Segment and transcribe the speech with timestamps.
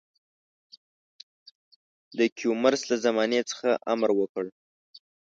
[2.17, 4.45] د کیومرث له زمانې څخه امر وکړ.